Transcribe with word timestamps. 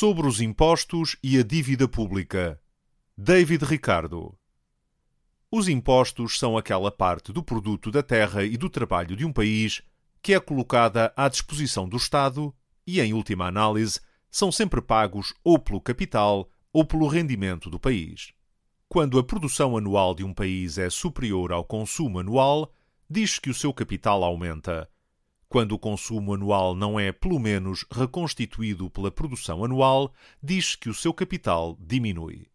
Sobre 0.00 0.26
os 0.26 0.40
impostos 0.40 1.14
e 1.22 1.38
a 1.38 1.42
dívida 1.42 1.86
pública. 1.86 2.58
David 3.18 3.66
Ricardo. 3.66 4.34
Os 5.52 5.68
impostos 5.68 6.38
são 6.38 6.56
aquela 6.56 6.90
parte 6.90 7.34
do 7.34 7.42
produto 7.42 7.90
da 7.90 8.02
terra 8.02 8.42
e 8.42 8.56
do 8.56 8.70
trabalho 8.70 9.14
de 9.14 9.26
um 9.26 9.30
país 9.30 9.82
que 10.22 10.32
é 10.32 10.40
colocada 10.40 11.12
à 11.14 11.28
disposição 11.28 11.86
do 11.86 11.98
Estado 11.98 12.50
e, 12.86 12.98
em 12.98 13.12
última 13.12 13.46
análise, 13.46 14.00
são 14.30 14.50
sempre 14.50 14.80
pagos 14.80 15.34
ou 15.44 15.58
pelo 15.58 15.82
capital 15.82 16.48
ou 16.72 16.82
pelo 16.82 17.06
rendimento 17.06 17.68
do 17.68 17.78
país. 17.78 18.32
Quando 18.88 19.18
a 19.18 19.22
produção 19.22 19.76
anual 19.76 20.14
de 20.14 20.24
um 20.24 20.32
país 20.32 20.78
é 20.78 20.88
superior 20.88 21.52
ao 21.52 21.62
consumo 21.62 22.20
anual, 22.20 22.72
diz 23.06 23.38
que 23.38 23.50
o 23.50 23.54
seu 23.54 23.70
capital 23.74 24.24
aumenta 24.24 24.88
quando 25.50 25.72
o 25.72 25.78
consumo 25.80 26.32
anual 26.32 26.76
não 26.76 26.98
é, 26.98 27.10
pelo 27.10 27.40
menos, 27.40 27.84
reconstituído 27.90 28.88
pela 28.88 29.10
produção 29.10 29.64
anual, 29.64 30.14
diz 30.40 30.76
que 30.76 30.88
o 30.88 30.94
seu 30.94 31.12
capital 31.12 31.76
diminui. 31.80 32.46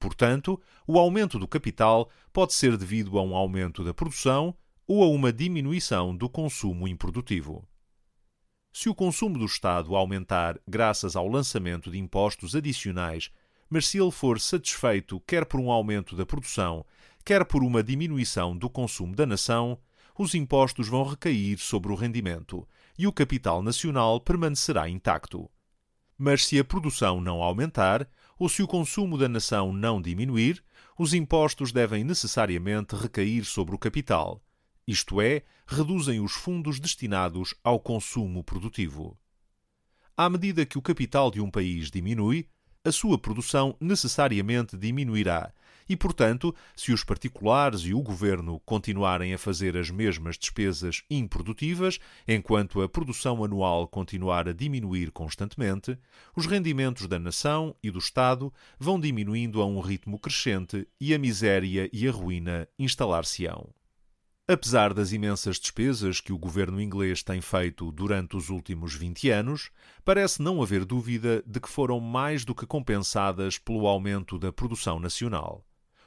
Portanto, 0.00 0.58
o 0.86 0.98
aumento 0.98 1.38
do 1.38 1.46
capital 1.46 2.08
pode 2.32 2.54
ser 2.54 2.78
devido 2.78 3.18
a 3.18 3.22
um 3.22 3.36
aumento 3.36 3.84
da 3.84 3.92
produção 3.92 4.56
ou 4.88 5.04
a 5.04 5.08
uma 5.08 5.30
diminuição 5.30 6.16
do 6.16 6.26
consumo 6.26 6.88
improdutivo. 6.88 7.68
Se 8.72 8.88
o 8.88 8.94
consumo 8.94 9.38
do 9.38 9.44
Estado 9.44 9.94
aumentar 9.94 10.58
graças 10.66 11.14
ao 11.14 11.28
lançamento 11.28 11.90
de 11.90 11.98
impostos 11.98 12.56
adicionais, 12.56 13.30
mas 13.68 13.86
se 13.86 14.00
ele 14.00 14.10
for 14.10 14.40
satisfeito 14.40 15.20
quer 15.26 15.44
por 15.44 15.60
um 15.60 15.70
aumento 15.70 16.16
da 16.16 16.24
produção, 16.24 16.82
quer 17.26 17.44
por 17.44 17.62
uma 17.62 17.82
diminuição 17.82 18.56
do 18.56 18.70
consumo 18.70 19.14
da 19.14 19.26
nação, 19.26 19.78
os 20.22 20.34
impostos 20.34 20.88
vão 20.88 21.04
recair 21.04 21.58
sobre 21.58 21.92
o 21.92 21.96
rendimento 21.96 22.66
e 22.98 23.06
o 23.06 23.12
capital 23.12 23.62
nacional 23.62 24.20
permanecerá 24.20 24.88
intacto. 24.88 25.50
Mas 26.16 26.46
se 26.46 26.58
a 26.58 26.64
produção 26.64 27.20
não 27.20 27.42
aumentar, 27.42 28.08
ou 28.38 28.48
se 28.48 28.62
o 28.62 28.66
consumo 28.66 29.18
da 29.18 29.28
nação 29.28 29.72
não 29.72 30.00
diminuir, 30.00 30.62
os 30.98 31.12
impostos 31.12 31.72
devem 31.72 32.04
necessariamente 32.04 32.94
recair 32.94 33.44
sobre 33.44 33.74
o 33.74 33.78
capital, 33.78 34.40
isto 34.86 35.20
é, 35.20 35.42
reduzem 35.66 36.20
os 36.20 36.32
fundos 36.32 36.78
destinados 36.78 37.54
ao 37.62 37.80
consumo 37.80 38.42
produtivo. 38.44 39.18
À 40.16 40.28
medida 40.28 40.66
que 40.66 40.78
o 40.78 40.82
capital 40.82 41.30
de 41.30 41.40
um 41.40 41.50
país 41.50 41.90
diminui, 41.90 42.48
a 42.84 42.92
sua 42.92 43.16
produção 43.18 43.76
necessariamente 43.80 44.76
diminuirá 44.76 45.52
e, 45.88 45.96
portanto, 45.96 46.54
se 46.76 46.92
os 46.92 47.04
particulares 47.04 47.80
e 47.82 47.94
o 47.94 48.02
governo 48.02 48.60
continuarem 48.60 49.34
a 49.34 49.38
fazer 49.38 49.76
as 49.76 49.90
mesmas 49.90 50.38
despesas 50.38 51.02
improdutivas, 51.10 51.98
enquanto 52.26 52.82
a 52.82 52.88
produção 52.88 53.44
anual 53.44 53.86
continuar 53.88 54.48
a 54.48 54.52
diminuir 54.52 55.10
constantemente, 55.10 55.98
os 56.36 56.46
rendimentos 56.46 57.06
da 57.06 57.18
nação 57.18 57.74
e 57.82 57.90
do 57.90 57.98
Estado 57.98 58.52
vão 58.78 58.98
diminuindo 58.98 59.60
a 59.60 59.66
um 59.66 59.80
ritmo 59.80 60.18
crescente 60.18 60.86
e 61.00 61.14
a 61.14 61.18
miséria 61.18 61.88
e 61.92 62.08
a 62.08 62.12
ruína 62.12 62.68
instalar-se-ão. 62.78 63.68
Apesar 64.46 64.92
das 64.92 65.12
imensas 65.12 65.58
despesas 65.58 66.20
que 66.20 66.32
o 66.32 66.38
governo 66.38 66.80
inglês 66.80 67.22
tem 67.22 67.40
feito 67.40 67.92
durante 67.92 68.36
os 68.36 68.50
últimos 68.50 68.92
20 68.92 69.30
anos, 69.30 69.70
parece 70.04 70.42
não 70.42 70.60
haver 70.60 70.84
dúvida 70.84 71.42
de 71.46 71.60
que 71.60 71.68
foram 71.68 72.00
mais 72.00 72.44
do 72.44 72.54
que 72.54 72.66
compensadas 72.66 73.56
pelo 73.56 73.86
aumento 73.86 74.38
da 74.38 74.52
produção 74.52 74.98
nacional 74.98 75.64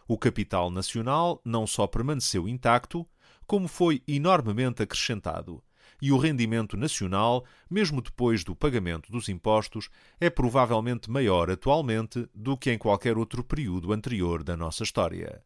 o 0.07 0.17
capital 0.17 0.69
nacional 0.69 1.41
não 1.43 1.65
só 1.65 1.87
permaneceu 1.87 2.47
intacto, 2.47 3.07
como 3.47 3.67
foi 3.67 4.01
enormemente 4.07 4.81
acrescentado, 4.81 5.63
e 6.01 6.11
o 6.11 6.17
rendimento 6.17 6.75
nacional, 6.75 7.45
mesmo 7.69 8.01
depois 8.01 8.43
do 8.43 8.55
pagamento 8.55 9.11
dos 9.11 9.29
impostos, 9.29 9.89
é 10.19 10.29
provavelmente 10.29 11.09
maior 11.09 11.49
atualmente 11.49 12.27
do 12.33 12.57
que 12.57 12.71
em 12.71 12.77
qualquer 12.77 13.17
outro 13.17 13.43
período 13.43 13.93
anterior 13.93 14.43
da 14.43 14.57
nossa 14.57 14.83
história. 14.83 15.43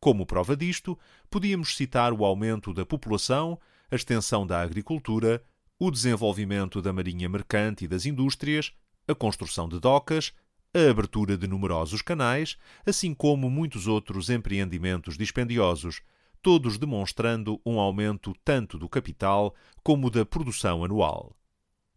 Como 0.00 0.26
prova 0.26 0.56
disto, 0.56 0.98
podíamos 1.30 1.76
citar 1.76 2.12
o 2.12 2.24
aumento 2.24 2.74
da 2.74 2.84
população, 2.84 3.58
a 3.90 3.96
extensão 3.96 4.46
da 4.46 4.60
agricultura, 4.60 5.42
o 5.78 5.90
desenvolvimento 5.90 6.80
da 6.80 6.92
marinha 6.92 7.28
mercante 7.28 7.84
e 7.84 7.88
das 7.88 8.06
indústrias, 8.06 8.72
a 9.08 9.14
construção 9.14 9.68
de 9.68 9.80
docas, 9.80 10.32
a 10.74 10.90
abertura 10.90 11.38
de 11.38 11.46
numerosos 11.46 12.02
canais, 12.02 12.58
assim 12.84 13.14
como 13.14 13.48
muitos 13.48 13.86
outros 13.86 14.28
empreendimentos 14.28 15.16
dispendiosos, 15.16 16.02
todos 16.42 16.76
demonstrando 16.76 17.60
um 17.64 17.78
aumento 17.78 18.34
tanto 18.44 18.76
do 18.76 18.88
capital 18.88 19.54
como 19.84 20.10
da 20.10 20.26
produção 20.26 20.84
anual. 20.84 21.36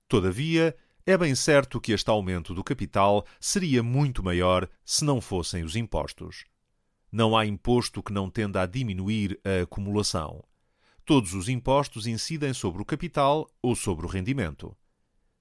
Todavia, 0.07 0.77
é 1.05 1.17
bem 1.17 1.33
certo 1.33 1.81
que 1.81 1.91
este 1.91 2.09
aumento 2.09 2.53
do 2.53 2.63
capital 2.63 3.25
seria 3.39 3.81
muito 3.81 4.23
maior 4.23 4.69
se 4.85 5.03
não 5.03 5.19
fossem 5.19 5.63
os 5.63 5.75
impostos. 5.75 6.45
Não 7.11 7.35
há 7.35 7.45
imposto 7.45 8.03
que 8.03 8.13
não 8.13 8.29
tenda 8.29 8.61
a 8.61 8.65
diminuir 8.65 9.39
a 9.43 9.63
acumulação. 9.63 10.43
Todos 11.03 11.33
os 11.33 11.49
impostos 11.49 12.05
incidem 12.05 12.53
sobre 12.53 12.81
o 12.81 12.85
capital 12.85 13.49
ou 13.61 13.75
sobre 13.75 14.05
o 14.05 14.09
rendimento 14.09 14.77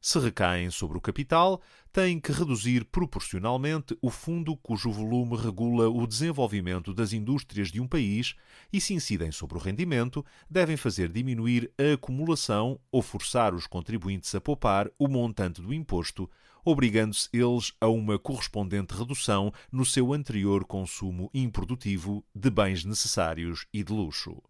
se 0.06 0.20
recaem 0.20 0.70
sobre 0.70 0.96
o 0.96 1.00
capital, 1.00 1.60
têm 1.92 2.20
que 2.20 2.30
reduzir 2.30 2.84
proporcionalmente 2.84 3.98
o 4.00 4.08
fundo 4.08 4.56
cujo 4.56 4.88
volume 4.88 5.36
regula 5.36 5.88
o 5.88 6.06
desenvolvimento 6.06 6.94
das 6.94 7.12
indústrias 7.12 7.72
de 7.72 7.80
um 7.80 7.88
país 7.88 8.36
e, 8.72 8.80
se 8.80 8.94
incidem 8.94 9.32
sobre 9.32 9.58
o 9.58 9.60
rendimento, 9.60 10.24
devem 10.48 10.76
fazer 10.76 11.10
diminuir 11.10 11.72
a 11.76 11.94
acumulação 11.94 12.78
ou 12.92 13.02
forçar 13.02 13.52
os 13.52 13.66
contribuintes 13.66 14.32
a 14.32 14.40
poupar 14.40 14.88
o 14.96 15.08
montante 15.08 15.60
do 15.60 15.74
imposto, 15.74 16.30
obrigando-se 16.64 17.28
eles 17.32 17.72
a 17.80 17.88
uma 17.88 18.16
correspondente 18.16 18.94
redução 18.94 19.52
no 19.72 19.84
seu 19.84 20.12
anterior 20.12 20.64
consumo 20.64 21.28
improdutivo 21.34 22.24
de 22.32 22.48
bens 22.48 22.84
necessários 22.84 23.66
e 23.72 23.82
de 23.82 23.92
luxo. 23.92 24.40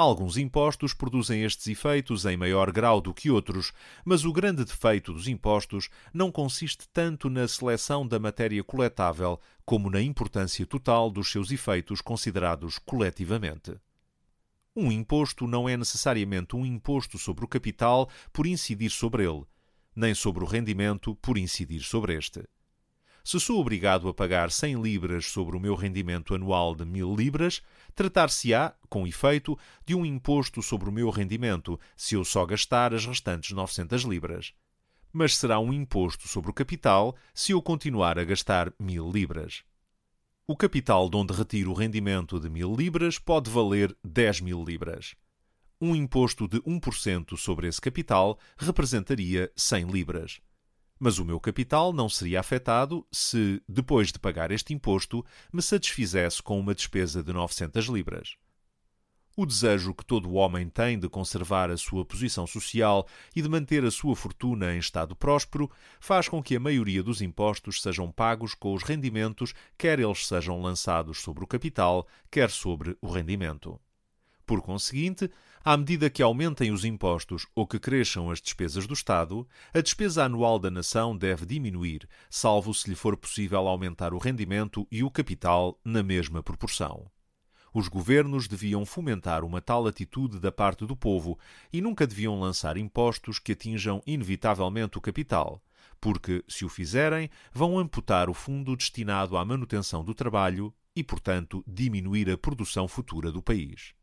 Alguns 0.00 0.38
impostos 0.38 0.94
produzem 0.94 1.44
estes 1.44 1.66
efeitos 1.66 2.24
em 2.24 2.34
maior 2.34 2.72
grau 2.72 3.02
do 3.02 3.12
que 3.12 3.30
outros, 3.30 3.70
mas 4.02 4.24
o 4.24 4.32
grande 4.32 4.64
defeito 4.64 5.12
dos 5.12 5.28
impostos 5.28 5.90
não 6.10 6.32
consiste 6.32 6.88
tanto 6.88 7.28
na 7.28 7.46
seleção 7.46 8.08
da 8.08 8.18
matéria 8.18 8.64
coletável 8.64 9.38
como 9.62 9.90
na 9.90 10.00
importância 10.00 10.64
total 10.64 11.10
dos 11.10 11.30
seus 11.30 11.50
efeitos 11.50 12.00
considerados 12.00 12.78
coletivamente. 12.78 13.78
Um 14.74 14.90
imposto 14.90 15.46
não 15.46 15.68
é 15.68 15.76
necessariamente 15.76 16.56
um 16.56 16.64
imposto 16.64 17.18
sobre 17.18 17.44
o 17.44 17.48
capital 17.48 18.08
por 18.32 18.46
incidir 18.46 18.88
sobre 18.88 19.24
ele, 19.24 19.44
nem 19.94 20.14
sobre 20.14 20.42
o 20.42 20.46
rendimento 20.46 21.14
por 21.16 21.36
incidir 21.36 21.82
sobre 21.82 22.16
este. 22.16 22.42
Se 23.22 23.38
sou 23.38 23.60
obrigado 23.60 24.08
a 24.08 24.14
pagar 24.14 24.50
100 24.50 24.80
libras 24.80 25.26
sobre 25.26 25.56
o 25.56 25.60
meu 25.60 25.74
rendimento 25.74 26.34
anual 26.34 26.74
de 26.74 26.84
1000 26.84 27.14
libras, 27.14 27.62
tratar-se-á, 27.94 28.74
com 28.88 29.06
efeito, 29.06 29.58
de 29.84 29.94
um 29.94 30.06
imposto 30.06 30.62
sobre 30.62 30.88
o 30.88 30.92
meu 30.92 31.10
rendimento 31.10 31.78
se 31.96 32.14
eu 32.14 32.24
só 32.24 32.46
gastar 32.46 32.94
as 32.94 33.04
restantes 33.04 33.50
900 33.50 34.02
libras. 34.04 34.54
Mas 35.12 35.36
será 35.36 35.60
um 35.60 35.72
imposto 35.72 36.28
sobre 36.28 36.50
o 36.50 36.54
capital 36.54 37.14
se 37.34 37.52
eu 37.52 37.60
continuar 37.60 38.18
a 38.18 38.24
gastar 38.24 38.72
1000 38.78 39.10
libras. 39.10 39.64
O 40.46 40.56
capital 40.56 41.08
de 41.08 41.16
onde 41.16 41.34
retiro 41.34 41.70
o 41.70 41.74
rendimento 41.74 42.40
de 42.40 42.48
1000 42.48 42.74
libras 42.74 43.18
pode 43.18 43.50
valer 43.50 43.96
10 44.02 44.40
mil 44.40 44.64
libras. 44.64 45.14
Um 45.80 45.94
imposto 45.94 46.48
de 46.48 46.60
1% 46.62 47.36
sobre 47.36 47.68
esse 47.68 47.80
capital 47.80 48.38
representaria 48.58 49.50
100 49.56 49.86
libras 49.86 50.40
mas 51.00 51.18
o 51.18 51.24
meu 51.24 51.40
capital 51.40 51.94
não 51.94 52.10
seria 52.10 52.40
afetado 52.40 53.06
se, 53.10 53.62
depois 53.66 54.12
de 54.12 54.18
pagar 54.18 54.50
este 54.50 54.74
imposto, 54.74 55.24
me 55.50 55.62
satisfizesse 55.62 56.42
com 56.42 56.60
uma 56.60 56.74
despesa 56.74 57.22
de 57.22 57.32
900 57.32 57.86
libras. 57.86 58.36
O 59.34 59.46
desejo 59.46 59.94
que 59.94 60.04
todo 60.04 60.34
homem 60.34 60.68
tem 60.68 60.98
de 60.98 61.08
conservar 61.08 61.70
a 61.70 61.76
sua 61.78 62.04
posição 62.04 62.46
social 62.46 63.08
e 63.34 63.40
de 63.40 63.48
manter 63.48 63.82
a 63.82 63.90
sua 63.90 64.14
fortuna 64.14 64.74
em 64.74 64.78
estado 64.78 65.16
próspero 65.16 65.70
faz 65.98 66.28
com 66.28 66.42
que 66.42 66.54
a 66.54 66.60
maioria 66.60 67.02
dos 67.02 67.22
impostos 67.22 67.80
sejam 67.80 68.12
pagos 68.12 68.54
com 68.54 68.74
os 68.74 68.82
rendimentos, 68.82 69.54
quer 69.78 69.98
eles 69.98 70.26
sejam 70.26 70.60
lançados 70.60 71.22
sobre 71.22 71.42
o 71.42 71.46
capital, 71.46 72.06
quer 72.30 72.50
sobre 72.50 72.98
o 73.00 73.08
rendimento. 73.08 73.80
Por 74.44 74.60
conseguinte, 74.60 75.30
à 75.62 75.76
medida 75.76 76.08
que 76.08 76.22
aumentem 76.22 76.70
os 76.70 76.86
impostos 76.86 77.46
ou 77.54 77.66
que 77.66 77.78
cresçam 77.78 78.30
as 78.30 78.40
despesas 78.40 78.86
do 78.86 78.94
Estado, 78.94 79.46
a 79.74 79.80
despesa 79.82 80.24
anual 80.24 80.58
da 80.58 80.70
nação 80.70 81.14
deve 81.14 81.44
diminuir, 81.44 82.08
salvo 82.30 82.72
se 82.72 82.88
lhe 82.88 82.96
for 82.96 83.14
possível 83.14 83.68
aumentar 83.68 84.14
o 84.14 84.18
rendimento 84.18 84.88
e 84.90 85.04
o 85.04 85.10
capital 85.10 85.78
na 85.84 86.02
mesma 86.02 86.42
proporção. 86.42 87.10
Os 87.74 87.88
governos 87.88 88.48
deviam 88.48 88.86
fomentar 88.86 89.44
uma 89.44 89.60
tal 89.60 89.86
atitude 89.86 90.40
da 90.40 90.50
parte 90.50 90.86
do 90.86 90.96
povo 90.96 91.38
e 91.70 91.82
nunca 91.82 92.06
deviam 92.06 92.40
lançar 92.40 92.78
impostos 92.78 93.38
que 93.38 93.52
atinjam 93.52 94.02
inevitavelmente 94.06 94.96
o 94.96 95.00
capital, 95.00 95.62
porque, 96.00 96.42
se 96.48 96.64
o 96.64 96.70
fizerem, 96.70 97.28
vão 97.52 97.78
amputar 97.78 98.30
o 98.30 98.34
fundo 98.34 98.74
destinado 98.74 99.36
à 99.36 99.44
manutenção 99.44 100.02
do 100.02 100.14
trabalho 100.14 100.74
e, 100.96 101.04
portanto, 101.04 101.62
diminuir 101.66 102.30
a 102.30 102.38
produção 102.38 102.88
futura 102.88 103.30
do 103.30 103.42
país. 103.42 103.94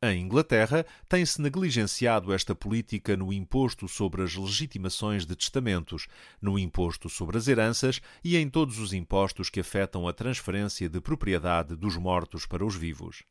Em 0.00 0.20
Inglaterra, 0.20 0.86
tem-se 1.08 1.42
negligenciado 1.42 2.32
esta 2.32 2.54
política 2.54 3.16
no 3.16 3.32
imposto 3.32 3.88
sobre 3.88 4.22
as 4.22 4.32
legitimações 4.36 5.26
de 5.26 5.34
testamentos, 5.34 6.06
no 6.40 6.56
imposto 6.56 7.08
sobre 7.08 7.36
as 7.36 7.48
heranças 7.48 8.00
e 8.22 8.36
em 8.36 8.48
todos 8.48 8.78
os 8.78 8.92
impostos 8.92 9.50
que 9.50 9.58
afetam 9.58 10.06
a 10.06 10.12
transferência 10.12 10.88
de 10.88 11.00
propriedade 11.00 11.74
dos 11.74 11.96
mortos 11.96 12.46
para 12.46 12.64
os 12.64 12.76
vivos. 12.76 13.24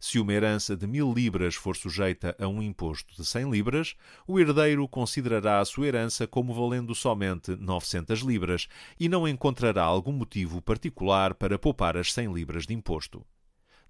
Se 0.00 0.18
uma 0.18 0.32
herança 0.32 0.74
de 0.74 0.86
mil 0.86 1.12
libras 1.12 1.54
for 1.54 1.76
sujeita 1.76 2.34
a 2.40 2.48
um 2.48 2.62
imposto 2.62 3.14
de 3.14 3.22
100 3.26 3.50
libras, 3.50 3.94
o 4.26 4.40
herdeiro 4.40 4.88
considerará 4.88 5.60
a 5.60 5.64
sua 5.66 5.86
herança 5.86 6.26
como 6.26 6.54
valendo 6.54 6.94
somente 6.94 7.54
900 7.56 8.20
libras 8.20 8.68
e 8.98 9.06
não 9.06 9.28
encontrará 9.28 9.82
algum 9.82 10.12
motivo 10.12 10.62
particular 10.62 11.34
para 11.34 11.58
poupar 11.58 11.98
as 11.98 12.10
100 12.10 12.32
libras 12.32 12.66
de 12.66 12.72
imposto. 12.72 13.22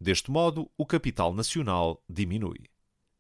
Deste 0.01 0.31
modo, 0.31 0.71
o 0.79 0.87
capital 0.87 1.35
nacional 1.35 2.03
diminui. 2.09 2.65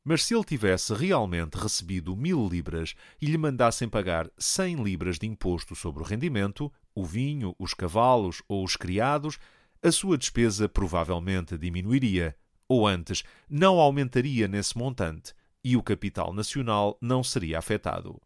Mas 0.02 0.24
se 0.24 0.34
ele 0.34 0.44
tivesse 0.44 0.94
realmente 0.94 1.58
recebido 1.58 2.16
mil 2.16 2.48
libras 2.48 2.94
e 3.20 3.26
lhe 3.26 3.36
mandassem 3.36 3.88
pagar 3.88 4.30
100 4.38 4.82
libras 4.82 5.18
de 5.18 5.26
imposto 5.26 5.76
sobre 5.76 6.02
o 6.02 6.06
rendimento, 6.06 6.72
o 6.94 7.04
vinho, 7.04 7.54
os 7.58 7.74
cavalos 7.74 8.42
ou 8.48 8.64
os 8.64 8.76
criados, 8.76 9.38
a 9.82 9.92
sua 9.92 10.16
despesa 10.16 10.68
provavelmente 10.68 11.58
diminuiria, 11.58 12.34
ou 12.66 12.86
antes, 12.86 13.22
não 13.48 13.78
aumentaria 13.78 14.48
nesse 14.48 14.76
montante, 14.78 15.34
e 15.62 15.76
o 15.76 15.82
capital 15.82 16.32
nacional 16.32 16.96
não 17.00 17.22
seria 17.22 17.58
afetado. 17.58 18.20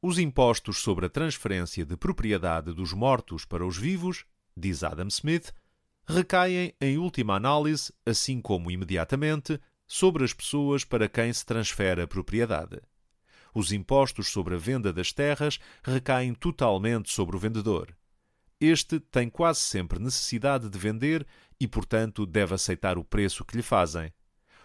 Os 0.00 0.18
impostos 0.18 0.78
sobre 0.78 1.06
a 1.06 1.08
transferência 1.08 1.84
de 1.84 1.96
propriedade 1.96 2.72
dos 2.72 2.92
mortos 2.92 3.44
para 3.44 3.66
os 3.66 3.76
vivos, 3.76 4.24
diz 4.56 4.84
Adam 4.84 5.08
Smith, 5.08 5.52
recaem, 6.06 6.74
em 6.80 6.98
última 6.98 7.36
análise, 7.36 7.92
assim 8.04 8.40
como 8.40 8.70
imediatamente, 8.70 9.60
sobre 9.86 10.24
as 10.24 10.32
pessoas 10.32 10.84
para 10.84 11.08
quem 11.08 11.32
se 11.32 11.44
transfere 11.44 12.02
a 12.02 12.06
propriedade. 12.06 12.80
Os 13.54 13.72
impostos 13.72 14.28
sobre 14.28 14.54
a 14.54 14.58
venda 14.58 14.92
das 14.92 15.12
terras 15.12 15.58
recaem 15.82 16.34
totalmente 16.34 17.12
sobre 17.12 17.36
o 17.36 17.38
vendedor. 17.38 17.94
Este 18.60 18.98
tem 18.98 19.28
quase 19.28 19.60
sempre 19.60 19.98
necessidade 19.98 20.68
de 20.68 20.78
vender 20.78 21.26
e, 21.60 21.68
portanto, 21.68 22.24
deve 22.24 22.54
aceitar 22.54 22.96
o 22.96 23.04
preço 23.04 23.44
que 23.44 23.56
lhe 23.56 23.62
fazem. 23.62 24.12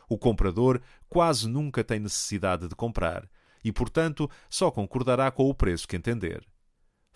O 0.07 0.17
comprador 0.17 0.81
quase 1.09 1.49
nunca 1.49 1.83
tem 1.83 1.99
necessidade 1.99 2.67
de 2.67 2.75
comprar 2.75 3.29
e, 3.63 3.71
portanto, 3.71 4.29
só 4.49 4.71
concordará 4.71 5.29
com 5.31 5.49
o 5.49 5.53
preço 5.53 5.87
que 5.87 5.97
entender 5.97 6.47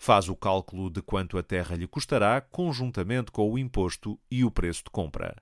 faz 0.02 0.28
o 0.28 0.34
cálculo 0.34 0.90
de 0.90 1.00
quanto 1.00 1.38
a 1.38 1.44
terra 1.44 1.76
lhe 1.76 1.86
custará 1.86 2.40
conjuntamente 2.40 3.30
com 3.30 3.48
o 3.48 3.56
imposto 3.56 4.18
e 4.28 4.44
o 4.44 4.50
preço 4.50 4.82
de 4.82 4.90
compra. 4.90 5.40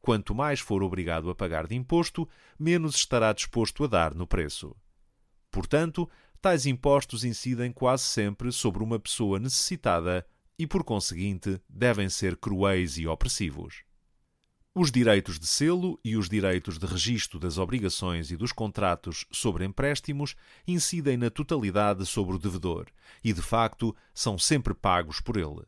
Quanto 0.00 0.34
mais 0.34 0.58
for 0.58 0.82
obrigado 0.82 1.30
a 1.30 1.36
pagar 1.36 1.68
de 1.68 1.76
imposto, 1.76 2.28
menos 2.58 2.96
estará 2.96 3.32
disposto 3.32 3.84
a 3.84 3.86
dar 3.86 4.12
no 4.12 4.26
preço. 4.26 4.74
Portanto, 5.52 6.10
tais 6.42 6.66
impostos 6.66 7.22
incidem 7.22 7.70
quase 7.70 8.02
sempre 8.02 8.50
sobre 8.50 8.82
uma 8.82 8.98
pessoa 8.98 9.38
necessitada 9.38 10.26
e, 10.58 10.66
por 10.66 10.82
conseguinte, 10.82 11.62
devem 11.68 12.08
ser 12.08 12.36
cruéis 12.36 12.98
e 12.98 13.06
opressivos. 13.06 13.84
Os 14.78 14.92
direitos 14.92 15.38
de 15.38 15.46
selo 15.46 15.98
e 16.04 16.18
os 16.18 16.28
direitos 16.28 16.76
de 16.76 16.84
registro 16.84 17.40
das 17.40 17.56
obrigações 17.56 18.30
e 18.30 18.36
dos 18.36 18.52
contratos 18.52 19.24
sobre 19.30 19.64
empréstimos 19.64 20.36
incidem 20.68 21.16
na 21.16 21.30
totalidade 21.30 22.04
sobre 22.04 22.36
o 22.36 22.38
devedor 22.38 22.84
e, 23.24 23.32
de 23.32 23.40
facto, 23.40 23.96
são 24.12 24.38
sempre 24.38 24.74
pagos 24.74 25.18
por 25.18 25.38
ele. 25.38 25.64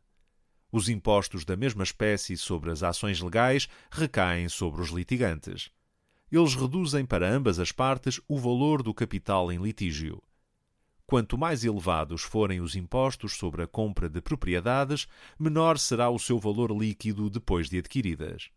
Os 0.71 0.91
impostos 0.91 1.43
da 1.43 1.57
mesma 1.57 1.85
espécie 1.85 2.37
sobre 2.37 2.71
as 2.71 2.83
ações 2.83 3.19
legais 3.19 3.67
recaem 3.91 4.47
sobre 4.47 4.83
os 4.83 4.91
litigantes. 4.91 5.71
Eles 6.31 6.55
reduzem 6.55 7.07
para 7.07 7.35
ambas 7.35 7.59
as 7.59 7.73
partes 7.73 8.21
o 8.29 8.39
valor 8.39 8.83
do 8.83 8.93
capital 8.93 9.51
em 9.51 9.57
litígio. 9.57 10.23
Quanto 11.07 11.39
mais 11.39 11.65
elevados 11.65 12.21
forem 12.21 12.61
os 12.61 12.77
impostos 12.77 13.39
sobre 13.39 13.63
a 13.63 13.67
compra 13.67 14.07
de 14.07 14.21
propriedades, 14.21 15.09
menor 15.39 15.79
será 15.79 16.11
o 16.11 16.19
seu 16.19 16.39
valor 16.39 16.71
líquido 16.71 17.31
depois 17.31 17.71
de 17.71 17.79
adquiridas. 17.79 18.51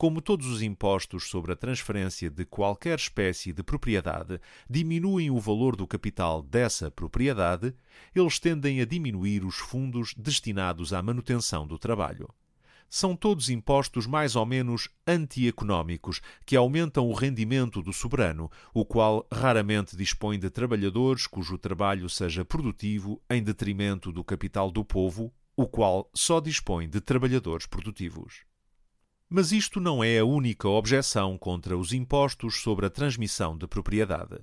Como 0.00 0.22
todos 0.22 0.46
os 0.46 0.62
impostos 0.62 1.28
sobre 1.28 1.50
a 1.50 1.56
transferência 1.56 2.30
de 2.30 2.44
qualquer 2.44 2.96
espécie 2.96 3.52
de 3.52 3.64
propriedade 3.64 4.40
diminuem 4.70 5.28
o 5.28 5.40
valor 5.40 5.74
do 5.74 5.88
capital 5.88 6.40
dessa 6.40 6.88
propriedade, 6.88 7.74
eles 8.14 8.38
tendem 8.38 8.80
a 8.80 8.84
diminuir 8.84 9.44
os 9.44 9.56
fundos 9.56 10.14
destinados 10.16 10.92
à 10.92 11.02
manutenção 11.02 11.66
do 11.66 11.76
trabalho. 11.76 12.28
São 12.88 13.16
todos 13.16 13.50
impostos 13.50 14.06
mais 14.06 14.36
ou 14.36 14.46
menos 14.46 14.88
antieconómicos 15.04 16.20
que 16.46 16.54
aumentam 16.54 17.08
o 17.08 17.12
rendimento 17.12 17.82
do 17.82 17.92
soberano, 17.92 18.48
o 18.72 18.84
qual 18.84 19.26
raramente 19.32 19.96
dispõe 19.96 20.38
de 20.38 20.48
trabalhadores 20.48 21.26
cujo 21.26 21.58
trabalho 21.58 22.08
seja 22.08 22.44
produtivo 22.44 23.20
em 23.28 23.42
detrimento 23.42 24.12
do 24.12 24.22
capital 24.22 24.70
do 24.70 24.84
povo, 24.84 25.34
o 25.56 25.66
qual 25.66 26.08
só 26.14 26.38
dispõe 26.38 26.88
de 26.88 27.00
trabalhadores 27.00 27.66
produtivos. 27.66 28.47
Mas 29.28 29.52
isto 29.52 29.80
não 29.80 30.02
é 30.02 30.18
a 30.18 30.24
única 30.24 30.68
objeção 30.68 31.36
contra 31.36 31.76
os 31.76 31.92
impostos 31.92 32.62
sobre 32.62 32.86
a 32.86 32.90
transmissão 32.90 33.56
de 33.56 33.66
propriedade. 33.66 34.38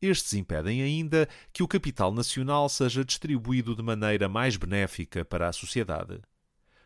Estes 0.00 0.34
impedem 0.34 0.82
ainda 0.82 1.28
que 1.52 1.62
o 1.62 1.68
capital 1.68 2.12
nacional 2.12 2.68
seja 2.68 3.04
distribuído 3.04 3.74
de 3.74 3.82
maneira 3.82 4.28
mais 4.28 4.56
benéfica 4.56 5.24
para 5.24 5.48
a 5.48 5.52
sociedade 5.52 6.20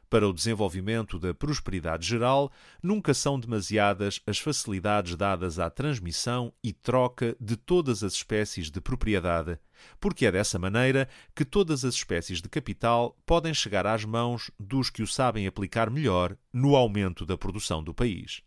para 0.08 0.28
o 0.28 0.32
desenvolvimento 0.32 1.18
da 1.18 1.34
prosperidade 1.34 2.06
geral, 2.06 2.50
nunca 2.82 3.12
são 3.12 3.38
demasiadas 3.38 4.20
as 4.26 4.38
facilidades 4.38 5.16
dadas 5.16 5.58
à 5.58 5.68
transmissão 5.68 6.52
e 6.62 6.72
troca 6.72 7.36
de 7.40 7.56
todas 7.56 8.02
as 8.02 8.14
espécies 8.14 8.70
de 8.70 8.80
propriedade, 8.80 9.58
porque 10.00 10.26
é 10.26 10.32
dessa 10.32 10.58
maneira 10.58 11.08
que 11.34 11.44
todas 11.44 11.84
as 11.84 11.94
espécies 11.94 12.40
de 12.40 12.48
capital 12.48 13.16
podem 13.26 13.52
chegar 13.52 13.86
às 13.86 14.04
mãos 14.04 14.50
dos 14.58 14.90
que 14.90 15.02
o 15.02 15.06
sabem 15.06 15.46
aplicar 15.46 15.90
melhor 15.90 16.36
no 16.52 16.74
aumento 16.74 17.26
da 17.26 17.36
produção 17.36 17.82
do 17.82 17.94
país. 17.94 18.42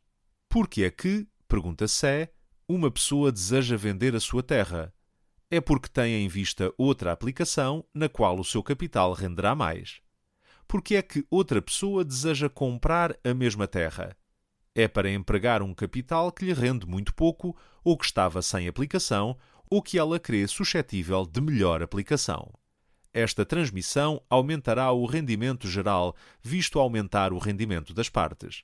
Por 0.49 0.67
que 0.67 0.83
é 0.83 0.91
que, 0.91 1.27
pergunta 1.47 1.87
Sé, 1.87 2.31
uma 2.67 2.89
pessoa 2.89 3.31
deseja 3.31 3.77
vender 3.77 4.15
a 4.15 4.19
sua 4.19 4.41
terra? 4.41 4.93
É 5.49 5.59
porque 5.59 5.89
tem 5.89 6.23
em 6.23 6.27
vista 6.27 6.73
outra 6.77 7.11
aplicação 7.11 7.85
na 7.93 8.07
qual 8.07 8.39
o 8.39 8.45
seu 8.45 8.63
capital 8.63 9.13
renderá 9.13 9.53
mais 9.53 10.01
porque 10.71 10.95
é 10.95 11.01
que 11.01 11.25
outra 11.29 11.61
pessoa 11.61 12.01
deseja 12.01 12.47
comprar 12.47 13.13
a 13.25 13.33
mesma 13.33 13.67
terra? 13.67 14.15
É 14.73 14.87
para 14.87 15.11
empregar 15.11 15.61
um 15.61 15.73
capital 15.73 16.31
que 16.31 16.45
lhe 16.45 16.53
rende 16.53 16.87
muito 16.87 17.13
pouco, 17.13 17.53
ou 17.83 17.97
que 17.97 18.05
estava 18.05 18.41
sem 18.41 18.69
aplicação, 18.69 19.37
ou 19.69 19.81
que 19.81 19.99
ela 19.99 20.17
crê 20.17 20.47
suscetível 20.47 21.25
de 21.25 21.41
melhor 21.41 21.83
aplicação. 21.83 22.53
Esta 23.13 23.45
transmissão 23.45 24.23
aumentará 24.29 24.89
o 24.93 25.05
rendimento 25.05 25.67
geral, 25.67 26.15
visto 26.41 26.79
aumentar 26.79 27.33
o 27.33 27.37
rendimento 27.37 27.93
das 27.93 28.07
partes. 28.07 28.63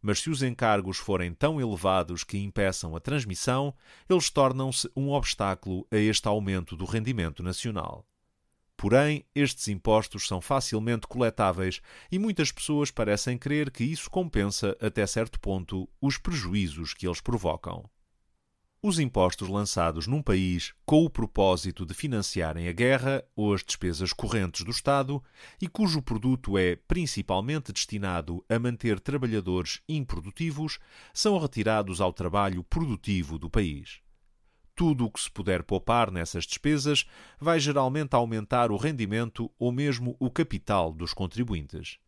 Mas 0.00 0.20
se 0.20 0.30
os 0.30 0.42
encargos 0.42 0.96
forem 0.96 1.34
tão 1.34 1.60
elevados 1.60 2.24
que 2.24 2.38
impeçam 2.38 2.96
a 2.96 3.00
transmissão, 3.00 3.74
eles 4.08 4.30
tornam-se 4.30 4.90
um 4.96 5.10
obstáculo 5.10 5.86
a 5.90 5.98
este 5.98 6.26
aumento 6.26 6.74
do 6.74 6.86
rendimento 6.86 7.42
nacional. 7.42 8.06
Porém, 8.82 9.24
estes 9.32 9.68
impostos 9.68 10.26
são 10.26 10.40
facilmente 10.40 11.06
coletáveis 11.06 11.80
e 12.10 12.18
muitas 12.18 12.50
pessoas 12.50 12.90
parecem 12.90 13.38
crer 13.38 13.70
que 13.70 13.84
isso 13.84 14.10
compensa, 14.10 14.76
até 14.80 15.06
certo 15.06 15.38
ponto, 15.38 15.88
os 16.00 16.18
prejuízos 16.18 16.92
que 16.92 17.06
eles 17.06 17.20
provocam. 17.20 17.88
Os 18.82 18.98
impostos 18.98 19.48
lançados 19.48 20.08
num 20.08 20.20
país 20.20 20.74
com 20.84 21.04
o 21.04 21.08
propósito 21.08 21.86
de 21.86 21.94
financiarem 21.94 22.66
a 22.66 22.72
guerra 22.72 23.22
ou 23.36 23.54
as 23.54 23.62
despesas 23.62 24.12
correntes 24.12 24.64
do 24.64 24.72
Estado 24.72 25.22
e 25.60 25.68
cujo 25.68 26.02
produto 26.02 26.58
é 26.58 26.74
principalmente 26.74 27.72
destinado 27.72 28.44
a 28.48 28.58
manter 28.58 28.98
trabalhadores 28.98 29.80
improdutivos 29.88 30.80
são 31.14 31.38
retirados 31.38 32.00
ao 32.00 32.12
trabalho 32.12 32.64
produtivo 32.64 33.38
do 33.38 33.48
país 33.48 34.01
tudo 34.74 35.04
o 35.04 35.10
que 35.10 35.20
se 35.20 35.30
puder 35.30 35.62
poupar 35.62 36.10
nessas 36.10 36.44
despesas 36.44 37.04
vai 37.38 37.60
geralmente 37.60 38.14
aumentar 38.14 38.70
o 38.70 38.76
rendimento 38.76 39.50
ou 39.58 39.70
mesmo 39.70 40.16
o 40.18 40.30
capital 40.30 40.92
dos 40.92 41.12
contribuintes. 41.12 41.98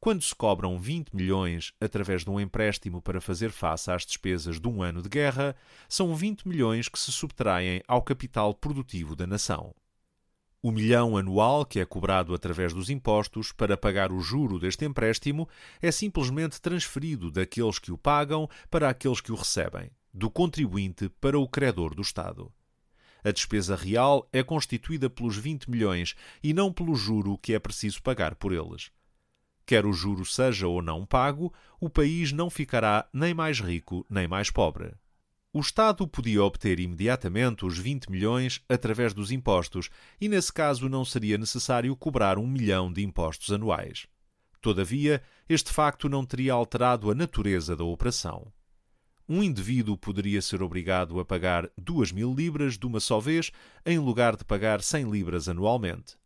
Quando 0.00 0.22
se 0.22 0.34
cobram 0.34 0.80
20 0.80 1.14
milhões 1.14 1.72
através 1.80 2.24
de 2.24 2.30
um 2.30 2.40
empréstimo 2.40 3.00
para 3.00 3.20
fazer 3.20 3.52
face 3.52 3.88
às 3.88 4.04
despesas 4.04 4.58
de 4.58 4.66
um 4.66 4.82
ano 4.82 5.00
de 5.00 5.08
guerra, 5.08 5.54
são 5.88 6.12
20 6.12 6.48
milhões 6.48 6.88
que 6.88 6.98
se 6.98 7.12
subtraem 7.12 7.80
ao 7.86 8.02
capital 8.02 8.52
produtivo 8.52 9.14
da 9.14 9.28
nação. 9.28 9.72
O 10.60 10.72
milhão 10.72 11.16
anual 11.16 11.64
que 11.64 11.78
é 11.78 11.84
cobrado 11.84 12.34
através 12.34 12.72
dos 12.72 12.90
impostos 12.90 13.52
para 13.52 13.76
pagar 13.76 14.10
o 14.10 14.20
juro 14.20 14.58
deste 14.58 14.84
empréstimo 14.84 15.48
é 15.80 15.92
simplesmente 15.92 16.60
transferido 16.60 17.30
daqueles 17.30 17.78
que 17.78 17.92
o 17.92 17.98
pagam 17.98 18.48
para 18.68 18.88
aqueles 18.88 19.20
que 19.20 19.30
o 19.30 19.36
recebem 19.36 19.90
do 20.12 20.30
contribuinte 20.30 21.08
para 21.08 21.38
o 21.38 21.48
credor 21.48 21.94
do 21.94 22.02
Estado. 22.02 22.52
A 23.24 23.30
despesa 23.30 23.76
real 23.76 24.28
é 24.32 24.42
constituída 24.42 25.08
pelos 25.08 25.36
20 25.36 25.70
milhões 25.70 26.14
e 26.42 26.52
não 26.52 26.72
pelo 26.72 26.94
juro 26.94 27.38
que 27.38 27.54
é 27.54 27.58
preciso 27.58 28.02
pagar 28.02 28.34
por 28.34 28.52
eles. 28.52 28.90
Quer 29.64 29.86
o 29.86 29.92
juro 29.92 30.24
seja 30.24 30.66
ou 30.66 30.82
não 30.82 31.06
pago, 31.06 31.52
o 31.80 31.88
país 31.88 32.32
não 32.32 32.50
ficará 32.50 33.08
nem 33.12 33.32
mais 33.32 33.60
rico 33.60 34.04
nem 34.10 34.26
mais 34.26 34.50
pobre. 34.50 34.92
O 35.54 35.60
Estado 35.60 36.08
podia 36.08 36.42
obter 36.42 36.80
imediatamente 36.80 37.64
os 37.64 37.78
20 37.78 38.10
milhões 38.10 38.60
através 38.68 39.12
dos 39.12 39.30
impostos 39.30 39.90
e, 40.18 40.26
nesse 40.26 40.50
caso, 40.50 40.88
não 40.88 41.04
seria 41.04 41.36
necessário 41.36 41.94
cobrar 41.94 42.38
um 42.38 42.46
milhão 42.46 42.90
de 42.90 43.02
impostos 43.02 43.52
anuais. 43.52 44.06
Todavia, 44.62 45.22
este 45.48 45.70
facto 45.70 46.08
não 46.08 46.24
teria 46.24 46.54
alterado 46.54 47.10
a 47.10 47.14
natureza 47.14 47.76
da 47.76 47.84
operação. 47.84 48.50
Um 49.28 49.42
indivíduo 49.42 49.96
poderia 49.96 50.42
ser 50.42 50.62
obrigado 50.62 51.20
a 51.20 51.24
pagar 51.24 51.70
2 51.78 52.12
mil 52.12 52.34
libras 52.34 52.76
de 52.76 52.86
uma 52.86 53.00
só 53.00 53.20
vez, 53.20 53.50
em 53.86 53.98
lugar 53.98 54.36
de 54.36 54.44
pagar 54.44 54.82
100 54.82 55.10
libras 55.10 55.48
anualmente. 55.48 56.16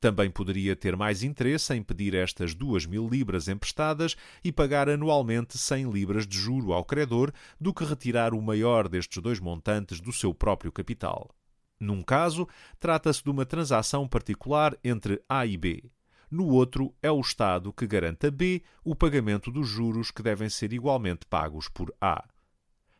Também 0.00 0.30
poderia 0.30 0.76
ter 0.76 0.96
mais 0.96 1.24
interesse 1.24 1.74
em 1.74 1.82
pedir 1.82 2.14
estas 2.14 2.54
duas 2.54 2.86
mil 2.86 3.08
libras 3.08 3.48
emprestadas 3.48 4.16
e 4.44 4.52
pagar 4.52 4.88
anualmente 4.88 5.58
100 5.58 5.90
libras 5.90 6.26
de 6.26 6.38
juro 6.38 6.72
ao 6.72 6.84
credor 6.84 7.32
do 7.60 7.74
que 7.74 7.84
retirar 7.84 8.32
o 8.32 8.40
maior 8.40 8.88
destes 8.88 9.20
dois 9.20 9.40
montantes 9.40 10.00
do 10.00 10.12
seu 10.12 10.32
próprio 10.32 10.70
capital. 10.70 11.34
Num 11.80 12.02
caso, 12.02 12.46
trata-se 12.78 13.22
de 13.24 13.30
uma 13.30 13.44
transação 13.44 14.06
particular 14.06 14.76
entre 14.84 15.20
A 15.28 15.44
e 15.44 15.56
B. 15.56 15.90
No 16.30 16.46
outro, 16.46 16.94
é 17.02 17.10
o 17.10 17.20
Estado 17.20 17.72
que 17.72 17.86
garante 17.86 18.26
a 18.26 18.30
B 18.30 18.62
o 18.84 18.94
pagamento 18.94 19.50
dos 19.50 19.66
juros 19.66 20.10
que 20.10 20.22
devem 20.22 20.48
ser 20.48 20.72
igualmente 20.72 21.24
pagos 21.26 21.68
por 21.68 21.92
A. 22.00 22.28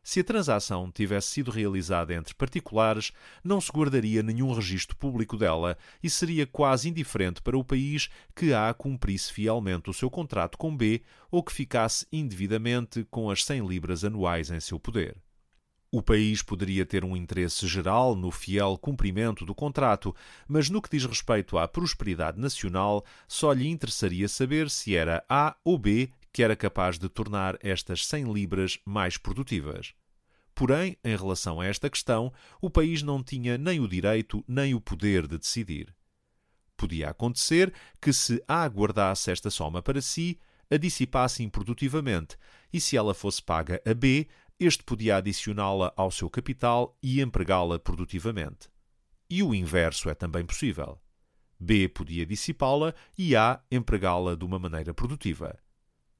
Se 0.02 0.20
a 0.20 0.24
transação 0.24 0.90
tivesse 0.90 1.28
sido 1.28 1.50
realizada 1.50 2.14
entre 2.14 2.34
particulares, 2.34 3.12
não 3.44 3.60
se 3.60 3.70
guardaria 3.70 4.22
nenhum 4.22 4.54
registro 4.54 4.96
público 4.96 5.36
dela 5.36 5.76
e 6.02 6.08
seria 6.08 6.46
quase 6.46 6.88
indiferente 6.88 7.42
para 7.42 7.58
o 7.58 7.62
país 7.62 8.08
que 8.34 8.54
A 8.54 8.72
cumprisse 8.72 9.30
fielmente 9.30 9.90
o 9.90 9.92
seu 9.92 10.08
contrato 10.08 10.56
com 10.56 10.74
B 10.74 11.02
ou 11.30 11.42
que 11.42 11.52
ficasse 11.52 12.06
indevidamente 12.10 13.06
com 13.10 13.28
as 13.28 13.44
100 13.44 13.66
libras 13.66 14.02
anuais 14.02 14.50
em 14.50 14.60
seu 14.60 14.80
poder. 14.80 15.14
O 15.90 16.02
país 16.02 16.42
poderia 16.42 16.84
ter 16.84 17.02
um 17.02 17.16
interesse 17.16 17.66
geral 17.66 18.14
no 18.14 18.30
fiel 18.30 18.76
cumprimento 18.76 19.46
do 19.46 19.54
contrato, 19.54 20.14
mas 20.46 20.68
no 20.68 20.82
que 20.82 20.90
diz 20.90 21.06
respeito 21.06 21.56
à 21.56 21.66
prosperidade 21.66 22.38
nacional, 22.38 23.04
só 23.26 23.52
lhe 23.52 23.66
interessaria 23.66 24.28
saber 24.28 24.68
se 24.68 24.94
era 24.94 25.24
A 25.28 25.56
ou 25.64 25.78
B 25.78 26.10
que 26.30 26.42
era 26.42 26.54
capaz 26.54 26.98
de 26.98 27.08
tornar 27.08 27.58
estas 27.62 28.06
100 28.06 28.32
libras 28.32 28.78
mais 28.84 29.16
produtivas. 29.16 29.94
Porém, 30.54 30.96
em 31.02 31.16
relação 31.16 31.60
a 31.60 31.66
esta 31.66 31.88
questão, 31.88 32.32
o 32.60 32.68
país 32.68 33.02
não 33.02 33.22
tinha 33.22 33.56
nem 33.56 33.80
o 33.80 33.88
direito 33.88 34.44
nem 34.46 34.74
o 34.74 34.80
poder 34.80 35.26
de 35.26 35.38
decidir. 35.38 35.94
Podia 36.76 37.08
acontecer 37.08 37.72
que, 38.00 38.12
se 38.12 38.42
A 38.46 38.66
guardasse 38.66 39.30
esta 39.30 39.50
soma 39.50 39.80
para 39.80 40.02
si, 40.02 40.38
a 40.70 40.76
dissipasse 40.76 41.42
improdutivamente, 41.42 42.36
e 42.72 42.80
se 42.80 42.96
ela 42.96 43.14
fosse 43.14 43.42
paga 43.42 43.80
a 43.86 43.94
B, 43.94 44.28
este 44.58 44.82
podia 44.84 45.16
adicioná-la 45.16 45.92
ao 45.96 46.10
seu 46.10 46.28
capital 46.28 46.96
e 47.02 47.20
empregá-la 47.20 47.78
produtivamente. 47.78 48.68
E 49.30 49.42
o 49.42 49.54
inverso 49.54 50.08
é 50.08 50.14
também 50.14 50.44
possível. 50.44 51.00
B 51.60 51.88
podia 51.88 52.24
dissipá-la 52.24 52.94
e 53.16 53.36
A 53.36 53.60
empregá-la 53.70 54.34
de 54.34 54.44
uma 54.44 54.58
maneira 54.58 54.94
produtiva 54.94 55.58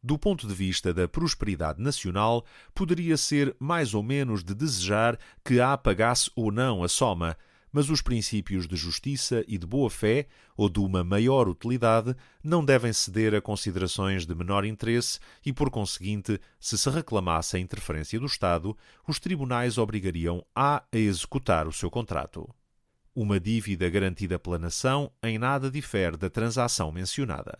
do 0.02 0.18
ponto 0.18 0.47
de 0.47 0.54
vista 0.54 0.95
da 0.95 1.09
prosperidade 1.09 1.83
nacional, 1.83 2.45
poderia 2.75 3.16
ser 3.16 3.54
mais 3.59 3.95
ou 3.95 4.02
menos 4.02 4.45
de 4.45 4.54
desejar 4.54 5.18
que 5.45 5.61
A 5.61 5.76
pagasse 5.76 6.30
ou 6.35 6.52
não 6.52 6.83
a 6.83 6.88
soma, 6.88 7.37
mas 7.72 7.90
os 7.90 8.02
princípios 8.02 8.66
de 8.66 8.76
justiça 8.76 9.44
e 9.46 9.58
de 9.58 9.66
boa-fé, 9.66 10.26
ou 10.56 10.68
de 10.68 10.80
uma 10.80 11.04
maior 11.04 11.48
utilidade, 11.48 12.14
não 12.42 12.64
devem 12.64 12.92
ceder 12.92 13.34
a 13.34 13.40
considerações 13.40 14.26
de 14.26 14.34
menor 14.34 14.64
interesse 14.64 15.18
e, 15.44 15.52
por 15.52 15.70
conseguinte, 15.70 16.40
se 16.58 16.76
se 16.76 16.90
reclamasse 16.90 17.56
a 17.56 17.60
interferência 17.60 18.18
do 18.18 18.26
Estado, 18.26 18.76
os 19.06 19.18
tribunais 19.18 19.78
obrigariam 19.78 20.44
A 20.54 20.82
a 20.92 20.98
executar 20.98 21.66
o 21.66 21.72
seu 21.72 21.90
contrato. 21.90 22.48
Uma 23.14 23.40
dívida 23.40 23.88
garantida 23.90 24.38
pela 24.38 24.58
nação 24.58 25.10
em 25.22 25.38
nada 25.38 25.70
difere 25.70 26.16
da 26.16 26.30
transação 26.30 26.92
mencionada 26.92 27.58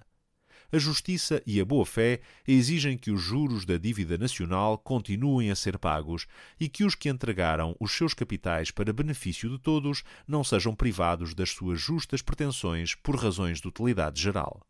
a 0.70 0.78
justiça 0.78 1.42
e 1.46 1.60
a 1.60 1.64
boa-fé 1.64 2.20
exigem 2.46 2.98
que 2.98 3.10
os 3.10 3.22
juros 3.22 3.64
da 3.64 3.78
dívida 3.78 4.18
nacional 4.18 4.76
continuem 4.76 5.50
a 5.50 5.56
ser 5.56 5.78
pagos 5.78 6.26
e 6.60 6.68
que 6.68 6.84
os 6.84 6.94
que 6.94 7.08
entregaram 7.08 7.75
os 7.80 7.92
seus 7.92 8.12
capitais 8.12 8.70
para 8.70 8.92
benefício 8.92 9.48
de 9.48 9.58
todos 9.58 10.02
não 10.26 10.44
sejam 10.44 10.75
privados 10.75 11.32
das 11.32 11.50
suas 11.50 11.80
justas 11.80 12.20
pretensões 12.20 12.94
por 12.94 13.16
razões 13.16 13.60
de 13.60 13.68
utilidade 13.68 14.20
geral. 14.20 14.60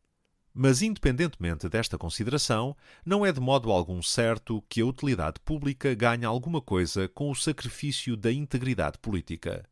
Mas, 0.55 0.83
independentemente 0.83 1.69
desta 1.69 1.99
consideração, 1.99 2.76
não 3.05 3.26
é 3.26 3.33
de 3.33 3.40
modo 3.40 3.71
algum 3.71 4.00
certo 4.00 4.62
que 4.69 4.81
a 4.81 4.87
utilidade 4.87 5.40
pública 5.45 5.95
ganhe 5.95 6.25
alguma 6.25 6.61
coisa 6.61 7.09
com 7.09 7.31
o 7.31 7.35
sacrifício 7.35 8.17
da 8.17 8.33
integridade 8.33 8.99
política 8.99 9.69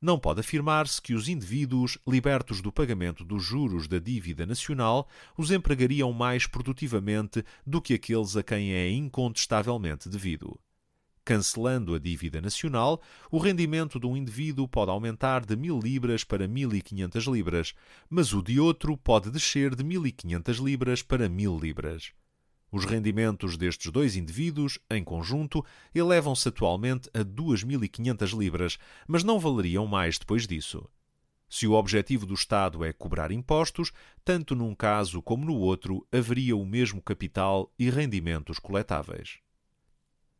não 0.00 0.18
pode 0.18 0.40
afirmar-se 0.40 1.00
que 1.00 1.12
os 1.12 1.28
indivíduos, 1.28 1.98
libertos 2.08 2.62
do 2.62 2.72
pagamento 2.72 3.22
dos 3.24 3.42
juros 3.42 3.86
da 3.86 3.98
dívida 3.98 4.46
nacional, 4.46 5.06
os 5.36 5.50
empregariam 5.50 6.12
mais 6.12 6.46
produtivamente 6.46 7.44
do 7.66 7.82
que 7.82 7.94
aqueles 7.94 8.36
a 8.36 8.42
quem 8.42 8.72
é 8.72 8.90
incontestavelmente 8.90 10.08
devido. 10.08 10.58
Cancelando 11.22 11.94
a 11.94 11.98
dívida 11.98 12.40
nacional, 12.40 13.02
o 13.30 13.38
rendimento 13.38 14.00
de 14.00 14.06
um 14.06 14.16
indivíduo 14.16 14.66
pode 14.66 14.90
aumentar 14.90 15.44
de 15.44 15.54
mil 15.54 15.78
libras 15.78 16.24
para 16.24 16.48
mil 16.48 16.74
e 16.74 16.80
quinhentas 16.80 17.24
libras, 17.24 17.74
mas 18.08 18.32
o 18.32 18.42
de 18.42 18.58
outro 18.58 18.96
pode 18.96 19.30
descer 19.30 19.74
de 19.74 19.84
mil 19.84 20.06
e 20.06 20.12
quinhentas 20.12 20.56
libras 20.56 21.02
para 21.02 21.28
mil 21.28 21.58
libras. 21.58 22.12
Os 22.72 22.84
rendimentos 22.84 23.56
destes 23.56 23.90
dois 23.90 24.14
indivíduos, 24.14 24.78
em 24.88 25.02
conjunto, 25.02 25.64
elevam-se 25.94 26.48
atualmente 26.48 27.10
a 27.12 27.24
2.500 27.24 28.38
libras, 28.38 28.78
mas 29.08 29.24
não 29.24 29.40
valeriam 29.40 29.86
mais 29.86 30.18
depois 30.18 30.46
disso. 30.46 30.88
Se 31.48 31.66
o 31.66 31.72
objetivo 31.72 32.24
do 32.24 32.34
Estado 32.34 32.84
é 32.84 32.92
cobrar 32.92 33.32
impostos, 33.32 33.90
tanto 34.24 34.54
num 34.54 34.72
caso 34.72 35.20
como 35.20 35.44
no 35.44 35.56
outro 35.56 36.06
haveria 36.12 36.56
o 36.56 36.64
mesmo 36.64 37.02
capital 37.02 37.74
e 37.76 37.90
rendimentos 37.90 38.60
coletáveis. 38.60 39.40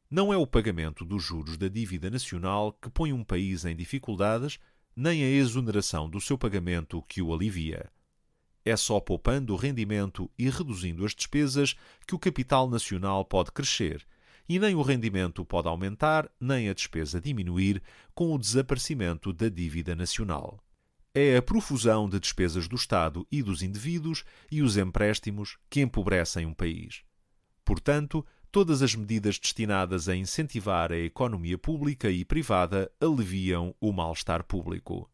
Não 0.08 0.32
é 0.32 0.36
o 0.36 0.46
pagamento 0.46 1.04
dos 1.04 1.24
juros 1.24 1.56
da 1.56 1.66
dívida 1.66 2.08
nacional 2.08 2.72
que 2.72 2.88
põe 2.88 3.12
um 3.12 3.24
país 3.24 3.64
em 3.64 3.74
dificuldades, 3.74 4.60
nem 4.94 5.24
a 5.24 5.28
exoneração 5.28 6.08
do 6.08 6.20
seu 6.20 6.38
pagamento 6.38 7.02
que 7.02 7.20
o 7.20 7.34
alivia. 7.34 7.90
É 8.70 8.76
só 8.76 9.00
poupando 9.00 9.52
o 9.52 9.56
rendimento 9.56 10.30
e 10.38 10.48
reduzindo 10.48 11.04
as 11.04 11.12
despesas 11.12 11.74
que 12.06 12.14
o 12.14 12.18
capital 12.20 12.70
nacional 12.70 13.24
pode 13.24 13.50
crescer, 13.50 14.06
e 14.48 14.60
nem 14.60 14.76
o 14.76 14.82
rendimento 14.82 15.44
pode 15.44 15.66
aumentar, 15.66 16.30
nem 16.40 16.68
a 16.68 16.72
despesa 16.72 17.20
diminuir 17.20 17.82
com 18.14 18.32
o 18.32 18.38
desaparecimento 18.38 19.32
da 19.32 19.48
dívida 19.48 19.96
nacional. 19.96 20.62
É 21.12 21.36
a 21.36 21.42
profusão 21.42 22.08
de 22.08 22.20
despesas 22.20 22.68
do 22.68 22.76
Estado 22.76 23.26
e 23.28 23.42
dos 23.42 23.60
indivíduos 23.60 24.22
e 24.52 24.62
os 24.62 24.76
empréstimos 24.76 25.58
que 25.68 25.80
empobrecem 25.80 26.46
um 26.46 26.54
país. 26.54 27.02
Portanto, 27.64 28.24
todas 28.52 28.82
as 28.82 28.94
medidas 28.94 29.36
destinadas 29.36 30.08
a 30.08 30.14
incentivar 30.14 30.92
a 30.92 30.96
economia 30.96 31.58
pública 31.58 32.08
e 32.08 32.24
privada 32.24 32.88
aliviam 33.00 33.74
o 33.80 33.92
mal-estar 33.92 34.44
público. 34.44 35.09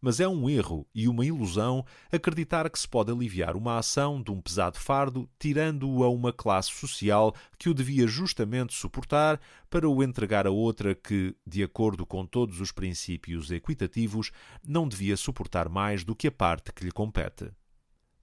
Mas 0.00 0.20
é 0.20 0.28
um 0.28 0.48
erro 0.48 0.86
e 0.94 1.08
uma 1.08 1.24
ilusão 1.24 1.84
acreditar 2.10 2.68
que 2.70 2.78
se 2.78 2.86
pode 2.86 3.10
aliviar 3.10 3.56
uma 3.56 3.78
ação 3.78 4.22
de 4.22 4.30
um 4.30 4.40
pesado 4.40 4.78
fardo 4.78 5.28
tirando-o 5.38 6.04
a 6.04 6.08
uma 6.08 6.32
classe 6.32 6.70
social 6.70 7.34
que 7.58 7.68
o 7.68 7.74
devia 7.74 8.06
justamente 8.06 8.74
suportar 8.74 9.40
para 9.68 9.88
o 9.88 10.02
entregar 10.02 10.46
a 10.46 10.50
outra 10.50 10.94
que, 10.94 11.34
de 11.46 11.62
acordo 11.62 12.06
com 12.06 12.24
todos 12.24 12.60
os 12.60 12.70
princípios 12.70 13.50
equitativos, 13.50 14.30
não 14.66 14.88
devia 14.88 15.16
suportar 15.16 15.68
mais 15.68 16.04
do 16.04 16.14
que 16.14 16.28
a 16.28 16.32
parte 16.32 16.72
que 16.72 16.84
lhe 16.84 16.92
compete. 16.92 17.50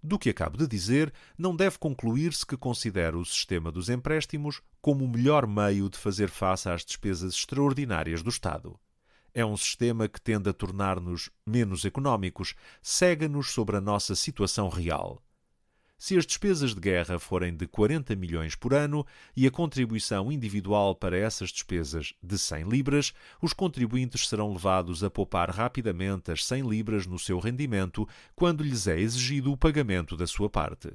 Do 0.01 0.19
que 0.19 0.29
acabo 0.29 0.55
de 0.55 0.67
dizer, 0.67 1.11
não 1.35 1.55
deve 1.55 1.79
concluir-se 1.79 2.45
que 2.45 2.55
considero 2.55 3.19
o 3.19 3.25
sistema 3.25 3.71
dos 3.71 3.89
empréstimos 3.89 4.61
como 4.79 5.03
o 5.03 5.09
melhor 5.09 5.47
meio 5.47 5.89
de 5.89 5.97
fazer 5.97 6.29
face 6.29 6.69
às 6.69 6.85
despesas 6.85 7.33
extraordinárias 7.33 8.21
do 8.21 8.29
Estado. 8.29 8.79
É 9.37 9.45
um 9.45 9.57
sistema 9.57 10.07
que 10.07 10.21
tende 10.21 10.49
a 10.49 10.53
tornar-nos 10.53 11.29
menos 11.45 11.83
económicos, 11.83 12.55
cega-nos 12.81 13.51
sobre 13.51 13.75
a 13.75 13.81
nossa 13.81 14.15
situação 14.15 14.69
real. 14.69 15.21
Se 15.97 16.17
as 16.17 16.25
despesas 16.25 16.73
de 16.73 16.79
guerra 16.79 17.19
forem 17.19 17.53
de 17.53 17.67
40 17.67 18.15
milhões 18.15 18.55
por 18.55 18.73
ano 18.73 19.05
e 19.35 19.45
a 19.45 19.51
contribuição 19.51 20.31
individual 20.31 20.95
para 20.95 21.17
essas 21.17 21.49
despesas 21.49 22.13
de 22.23 22.37
100 22.37 22.69
libras, 22.69 23.13
os 23.41 23.51
contribuintes 23.51 24.25
serão 24.25 24.53
levados 24.53 25.03
a 25.03 25.09
poupar 25.09 25.49
rapidamente 25.49 26.31
as 26.31 26.45
100 26.45 26.69
libras 26.69 27.05
no 27.05 27.19
seu 27.19 27.37
rendimento 27.37 28.07
quando 28.37 28.63
lhes 28.63 28.87
é 28.87 28.97
exigido 28.97 29.51
o 29.51 29.57
pagamento 29.57 30.15
da 30.15 30.27
sua 30.27 30.49
parte. 30.49 30.93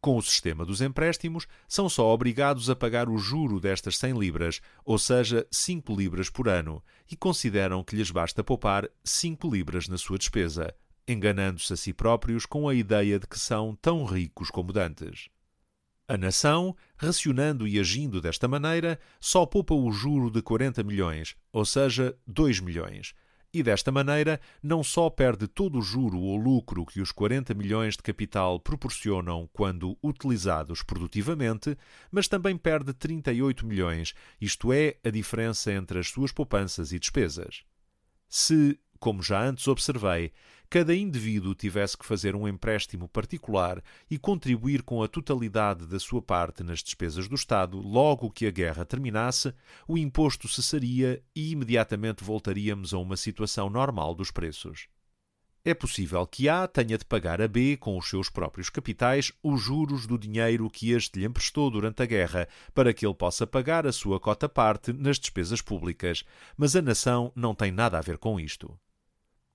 Com 0.00 0.16
o 0.16 0.22
sistema 0.22 0.64
dos 0.64 0.80
empréstimos, 0.80 1.46
são 1.68 1.86
só 1.86 2.08
obrigados 2.08 2.70
a 2.70 2.76
pagar 2.76 3.08
o 3.08 3.18
juro 3.18 3.60
destas 3.60 3.98
100 3.98 4.18
libras, 4.18 4.60
ou 4.82 4.98
seja, 4.98 5.46
5 5.50 5.94
libras 5.94 6.30
por 6.30 6.48
ano, 6.48 6.82
e 7.10 7.14
consideram 7.14 7.84
que 7.84 7.94
lhes 7.94 8.10
basta 8.10 8.42
poupar 8.42 8.88
5 9.04 9.50
libras 9.50 9.88
na 9.88 9.98
sua 9.98 10.16
despesa, 10.16 10.74
enganando-se 11.06 11.74
a 11.74 11.76
si 11.76 11.92
próprios 11.92 12.46
com 12.46 12.66
a 12.66 12.74
ideia 12.74 13.18
de 13.18 13.26
que 13.26 13.38
são 13.38 13.76
tão 13.76 14.04
ricos 14.04 14.50
como 14.50 14.72
dantes. 14.72 15.28
A 16.08 16.16
nação, 16.16 16.74
racionando 16.96 17.68
e 17.68 17.78
agindo 17.78 18.22
desta 18.22 18.48
maneira, 18.48 18.98
só 19.20 19.44
poupa 19.44 19.74
o 19.74 19.92
juro 19.92 20.30
de 20.30 20.40
40 20.40 20.82
milhões, 20.82 21.36
ou 21.52 21.66
seja, 21.66 22.16
2 22.26 22.58
milhões, 22.60 23.14
e 23.52 23.62
desta 23.62 23.90
maneira 23.90 24.40
não 24.62 24.82
só 24.82 25.10
perde 25.10 25.48
todo 25.48 25.78
o 25.78 25.82
juro 25.82 26.18
ou 26.18 26.36
lucro 26.36 26.86
que 26.86 27.00
os 27.00 27.10
40 27.10 27.52
milhões 27.54 27.96
de 27.96 28.02
capital 28.02 28.60
proporcionam 28.60 29.48
quando 29.52 29.98
utilizados 30.02 30.82
produtivamente, 30.82 31.76
mas 32.10 32.28
também 32.28 32.56
perde 32.56 32.92
38 32.92 33.66
milhões, 33.66 34.14
isto 34.40 34.72
é, 34.72 34.96
a 35.04 35.10
diferença 35.10 35.72
entre 35.72 35.98
as 35.98 36.08
suas 36.08 36.32
poupanças 36.32 36.92
e 36.92 36.98
despesas. 36.98 37.64
Se, 38.28 38.78
como 38.98 39.22
já 39.22 39.42
antes 39.42 39.66
observei, 39.66 40.32
cada 40.70 40.94
indivíduo 40.94 41.52
tivesse 41.52 41.98
que 41.98 42.06
fazer 42.06 42.36
um 42.36 42.46
empréstimo 42.46 43.08
particular 43.08 43.82
e 44.08 44.16
contribuir 44.16 44.84
com 44.84 45.02
a 45.02 45.08
totalidade 45.08 45.84
da 45.84 45.98
sua 45.98 46.22
parte 46.22 46.62
nas 46.62 46.80
despesas 46.80 47.26
do 47.26 47.34
Estado 47.34 47.76
logo 47.78 48.30
que 48.30 48.46
a 48.46 48.52
guerra 48.52 48.84
terminasse, 48.84 49.52
o 49.88 49.98
imposto 49.98 50.46
cessaria 50.46 51.20
e 51.34 51.50
imediatamente 51.50 52.22
voltaríamos 52.22 52.94
a 52.94 52.98
uma 52.98 53.16
situação 53.16 53.68
normal 53.68 54.14
dos 54.14 54.30
preços. 54.30 54.86
É 55.64 55.74
possível 55.74 56.24
que 56.24 56.48
A 56.48 56.68
tenha 56.68 56.96
de 56.96 57.04
pagar 57.04 57.42
a 57.42 57.48
B, 57.48 57.76
com 57.76 57.98
os 57.98 58.08
seus 58.08 58.30
próprios 58.30 58.70
capitais, 58.70 59.32
os 59.42 59.60
juros 59.60 60.06
do 60.06 60.16
dinheiro 60.16 60.70
que 60.70 60.92
este 60.92 61.18
lhe 61.18 61.26
emprestou 61.26 61.68
durante 61.68 62.00
a 62.00 62.06
guerra, 62.06 62.48
para 62.72 62.94
que 62.94 63.04
ele 63.04 63.14
possa 63.14 63.44
pagar 63.44 63.88
a 63.88 63.92
sua 63.92 64.20
cota-parte 64.20 64.92
nas 64.92 65.18
despesas 65.18 65.60
públicas, 65.60 66.24
mas 66.56 66.76
a 66.76 66.80
nação 66.80 67.32
não 67.34 67.56
tem 67.56 67.72
nada 67.72 67.98
a 67.98 68.00
ver 68.00 68.16
com 68.16 68.38
isto. 68.38 68.78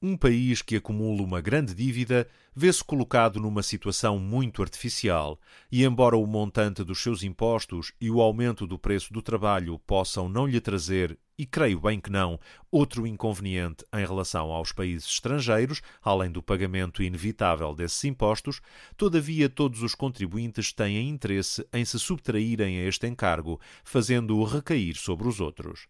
Um 0.01 0.17
país 0.17 0.61
que 0.61 0.75
acumula 0.75 1.23
uma 1.23 1.39
grande 1.39 1.73
dívida 1.73 2.27
vê-se 2.53 2.83
colocado 2.83 3.39
numa 3.39 3.63
situação 3.63 4.19
muito 4.19 4.61
artificial, 4.61 5.39
e 5.71 5.85
embora 5.85 6.17
o 6.17 6.27
montante 6.27 6.83
dos 6.83 7.01
seus 7.01 7.23
impostos 7.23 7.93
e 7.99 8.11
o 8.11 8.19
aumento 8.19 8.67
do 8.67 8.77
preço 8.77 9.13
do 9.13 9.21
trabalho 9.21 9.79
possam 9.79 10.27
não 10.27 10.45
lhe 10.45 10.59
trazer, 10.59 11.17
e 11.37 11.45
creio 11.45 11.79
bem 11.79 11.99
que 11.99 12.11
não, 12.11 12.37
outro 12.69 13.07
inconveniente 13.07 13.85
em 13.93 14.05
relação 14.05 14.51
aos 14.51 14.73
países 14.73 15.07
estrangeiros, 15.07 15.81
além 16.03 16.29
do 16.29 16.43
pagamento 16.43 17.01
inevitável 17.01 17.73
desses 17.73 18.03
impostos, 18.03 18.59
todavia 18.97 19.47
todos 19.47 19.81
os 19.81 19.95
contribuintes 19.95 20.73
têm 20.73 21.07
interesse 21.07 21.65
em 21.71 21.85
se 21.85 21.97
subtraírem 21.97 22.79
a 22.79 22.83
este 22.83 23.07
encargo, 23.07 23.61
fazendo-o 23.85 24.43
recair 24.43 24.97
sobre 24.97 25.25
os 25.25 25.39
outros 25.39 25.87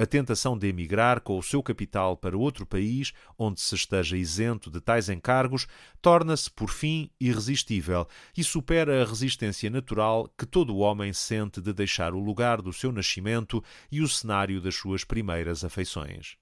a 0.00 0.06
tentação 0.06 0.56
de 0.56 0.66
emigrar 0.66 1.20
com 1.20 1.36
o 1.36 1.42
seu 1.42 1.62
capital 1.62 2.16
para 2.16 2.34
outro 2.34 2.64
país 2.64 3.12
onde 3.38 3.60
se 3.60 3.74
esteja 3.74 4.16
isento 4.16 4.70
de 4.70 4.80
tais 4.80 5.10
encargos 5.10 5.66
torna-se, 6.00 6.50
por 6.50 6.70
fim, 6.70 7.10
irresistível 7.20 8.08
e 8.34 8.42
supera 8.42 9.02
a 9.02 9.04
resistência 9.04 9.68
natural 9.68 10.26
que 10.38 10.46
todo 10.46 10.78
homem 10.78 11.12
sente 11.12 11.60
de 11.60 11.74
deixar 11.74 12.14
o 12.14 12.18
lugar 12.18 12.62
do 12.62 12.72
seu 12.72 12.90
nascimento 12.90 13.62
e 13.92 14.00
o 14.00 14.08
cenário 14.08 14.58
das 14.58 14.74
suas 14.74 15.04
primeiras 15.04 15.64
afeições. 15.64 16.38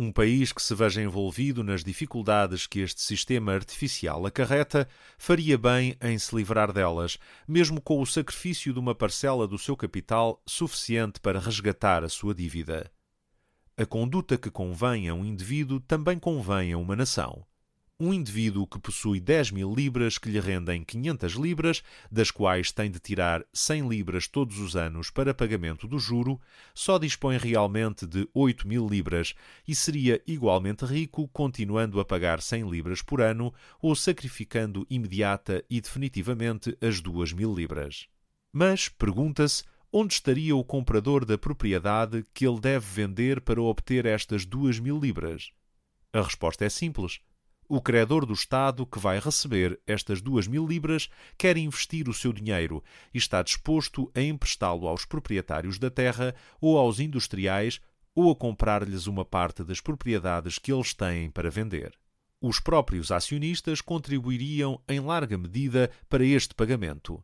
Um 0.00 0.12
país 0.12 0.52
que 0.52 0.62
se 0.62 0.76
veja 0.76 1.02
envolvido 1.02 1.64
nas 1.64 1.82
dificuldades 1.82 2.68
que 2.68 2.78
este 2.78 3.02
sistema 3.02 3.52
artificial 3.52 4.24
acarreta 4.24 4.88
faria 5.18 5.58
bem 5.58 5.96
em 6.00 6.16
se 6.16 6.36
livrar 6.36 6.72
delas, 6.72 7.18
mesmo 7.48 7.80
com 7.80 8.00
o 8.00 8.06
sacrifício 8.06 8.72
de 8.72 8.78
uma 8.78 8.94
parcela 8.94 9.48
do 9.48 9.58
seu 9.58 9.76
capital 9.76 10.40
suficiente 10.46 11.18
para 11.18 11.40
resgatar 11.40 12.04
a 12.04 12.08
sua 12.08 12.32
dívida. 12.32 12.88
A 13.76 13.84
conduta 13.84 14.38
que 14.38 14.52
convém 14.52 15.08
a 15.08 15.14
um 15.14 15.24
indivíduo 15.24 15.80
também 15.80 16.16
convém 16.16 16.72
a 16.72 16.78
uma 16.78 16.94
nação 16.94 17.44
um 18.00 18.14
indivíduo 18.14 18.64
que 18.64 18.78
possui 18.78 19.18
10 19.18 19.50
mil 19.50 19.74
libras 19.74 20.18
que 20.18 20.30
lhe 20.30 20.38
rendem 20.38 20.84
500 20.84 21.32
libras, 21.32 21.82
das 22.08 22.30
quais 22.30 22.70
tem 22.70 22.88
de 22.88 23.00
tirar 23.00 23.44
100 23.52 23.88
libras 23.88 24.28
todos 24.28 24.60
os 24.60 24.76
anos 24.76 25.10
para 25.10 25.34
pagamento 25.34 25.88
do 25.88 25.98
juro, 25.98 26.40
só 26.72 26.96
dispõe 26.96 27.36
realmente 27.38 28.06
de 28.06 28.28
8 28.32 28.68
mil 28.68 28.86
libras 28.86 29.34
e 29.66 29.74
seria 29.74 30.22
igualmente 30.28 30.84
rico 30.84 31.26
continuando 31.28 31.98
a 31.98 32.04
pagar 32.04 32.40
100 32.40 32.70
libras 32.70 33.02
por 33.02 33.20
ano 33.20 33.52
ou 33.82 33.96
sacrificando 33.96 34.86
imediata 34.88 35.64
e 35.68 35.80
definitivamente 35.80 36.78
as 36.80 37.00
2 37.00 37.32
mil 37.32 37.52
libras. 37.52 38.06
Mas, 38.52 38.88
pergunta-se, 38.88 39.64
onde 39.92 40.14
estaria 40.14 40.54
o 40.54 40.62
comprador 40.62 41.24
da 41.24 41.36
propriedade 41.36 42.24
que 42.32 42.46
ele 42.46 42.60
deve 42.60 42.86
vender 42.86 43.40
para 43.40 43.60
obter 43.60 44.06
estas 44.06 44.46
2 44.46 44.78
mil 44.78 45.00
libras? 45.00 45.50
A 46.12 46.22
resposta 46.22 46.64
é 46.64 46.68
simples 46.68 47.20
o 47.68 47.82
credor 47.82 48.24
do 48.24 48.32
Estado 48.32 48.86
que 48.86 48.98
vai 48.98 49.20
receber 49.20 49.78
estas 49.86 50.22
duas 50.22 50.46
mil 50.46 50.66
libras 50.66 51.10
quer 51.36 51.56
investir 51.58 52.08
o 52.08 52.14
seu 52.14 52.32
dinheiro 52.32 52.82
e 53.12 53.18
está 53.18 53.42
disposto 53.42 54.10
a 54.14 54.22
emprestá-lo 54.22 54.88
aos 54.88 55.04
proprietários 55.04 55.78
da 55.78 55.90
terra 55.90 56.34
ou 56.60 56.78
aos 56.78 56.98
industriais 56.98 57.80
ou 58.14 58.32
a 58.32 58.36
comprar-lhes 58.36 59.06
uma 59.06 59.24
parte 59.24 59.62
das 59.62 59.80
propriedades 59.80 60.58
que 60.58 60.72
eles 60.72 60.94
têm 60.94 61.30
para 61.30 61.50
vender. 61.50 61.92
Os 62.40 62.58
próprios 62.58 63.12
acionistas 63.12 63.80
contribuiriam 63.80 64.80
em 64.88 65.00
larga 65.00 65.36
medida 65.36 65.90
para 66.08 66.24
este 66.24 66.54
pagamento. 66.54 67.22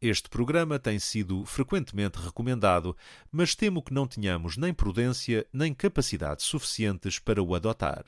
Este 0.00 0.28
programa 0.28 0.78
tem 0.78 0.98
sido 0.98 1.44
frequentemente 1.44 2.18
recomendado, 2.18 2.96
mas 3.30 3.54
temo 3.54 3.82
que 3.82 3.94
não 3.94 4.06
tenhamos 4.06 4.56
nem 4.56 4.74
prudência 4.74 5.46
nem 5.52 5.72
capacidade 5.72 6.42
suficientes 6.42 7.18
para 7.18 7.42
o 7.42 7.54
adotar. 7.54 8.04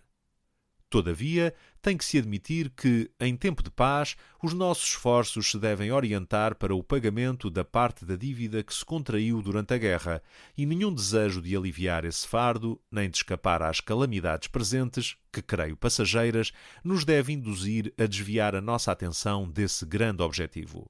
Todavia, 0.91 1.55
tem 1.83 1.99
que 1.99 2.05
se 2.05 2.17
admitir 2.17 2.71
que, 2.71 3.11
em 3.21 3.37
tempo 3.37 3.63
de 3.63 3.71
paz, 3.71 4.17
os 4.43 4.55
nossos 4.55 4.89
esforços 4.89 5.51
se 5.51 5.59
devem 5.59 5.93
orientar 5.93 6.55
para 6.55 6.75
o 6.75 6.83
pagamento 6.83 7.51
da 7.51 7.63
parte 7.63 8.07
da 8.07 8.17
dívida 8.17 8.63
que 8.63 8.73
se 8.73 8.87
contraiu 8.87 9.43
durante 9.43 9.75
a 9.75 9.79
guerra, 9.79 10.23
e 10.57 10.65
nenhum 10.65 10.93
desejo 10.93 11.43
de 11.43 11.55
aliviar 11.55 12.07
esse 12.07 12.27
fardo, 12.27 12.81
nem 12.91 13.11
de 13.11 13.19
escapar 13.19 13.63
às 13.63 13.81
calamidades 13.81 14.49
presentes, 14.49 15.15
que 15.31 15.43
creio 15.43 15.77
passageiras, 15.77 16.53
nos 16.83 17.05
deve 17.05 17.35
induzir 17.35 17.93
a 17.99 18.07
desviar 18.07 18.55
a 18.55 18.61
nossa 18.63 18.91
atenção 18.91 19.47
desse 19.47 19.85
grande 19.85 20.23
objetivo. 20.23 20.89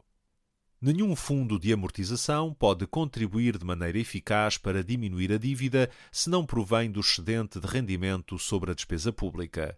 Nenhum 0.80 1.16
fundo 1.16 1.58
de 1.58 1.72
amortização 1.72 2.54
pode 2.54 2.86
contribuir 2.86 3.58
de 3.58 3.64
maneira 3.64 3.98
eficaz 3.98 4.56
para 4.56 4.84
diminuir 4.84 5.32
a 5.32 5.38
dívida 5.38 5.90
se 6.12 6.30
não 6.30 6.46
provém 6.46 6.88
do 6.88 7.00
excedente 7.00 7.58
de 7.58 7.66
rendimento 7.66 8.38
sobre 8.38 8.70
a 8.70 8.74
despesa 8.74 9.12
pública. 9.12 9.76